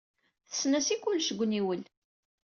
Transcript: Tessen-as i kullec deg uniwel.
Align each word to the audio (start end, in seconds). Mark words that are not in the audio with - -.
Tessen-as 0.49 0.87
i 0.93 0.95
kullec 0.97 1.29
deg 1.31 1.39
uniwel. 1.43 1.81